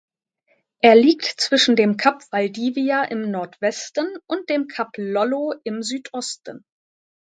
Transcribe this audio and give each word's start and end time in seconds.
Er 0.79 0.95
liegt 0.95 1.25
zwischen 1.25 1.75
dem 1.75 1.95
Kap 1.95 2.23
Valdivia 2.31 3.03
im 3.03 3.29
Nordwesten 3.29 4.07
und 4.25 4.49
dem 4.49 4.67
Kap 4.67 4.93
Lollo 4.97 5.53
im 5.63 5.83
Südosten. 5.83 6.65